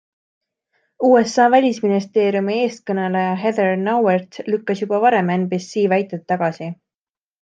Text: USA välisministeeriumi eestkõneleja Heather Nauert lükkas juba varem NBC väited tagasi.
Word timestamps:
USA 1.09 1.45
välisministeeriumi 1.53 2.57
eestkõneleja 2.61 3.35
Heather 3.43 3.69
Nauert 3.83 4.41
lükkas 4.49 4.83
juba 4.85 5.03
varem 5.05 5.31
NBC 5.37 5.85
väited 5.95 6.25
tagasi. 6.33 6.73